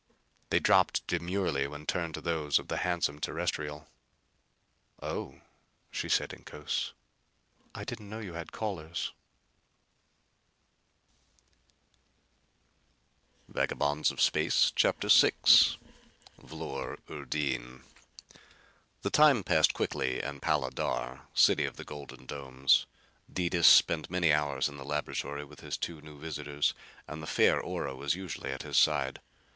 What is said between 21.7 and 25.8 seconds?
the golden domes. Detis spent many hours in the laboratory with his